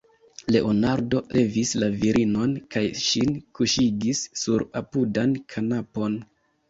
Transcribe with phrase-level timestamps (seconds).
[0.53, 6.19] Leonardo levis la virinon kaj ŝin kuŝigis sur apudan kanapon.